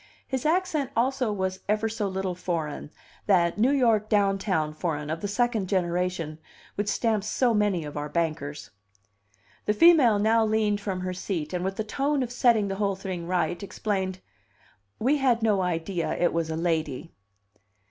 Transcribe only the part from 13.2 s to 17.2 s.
right, explained: "We had no idea it was a lady."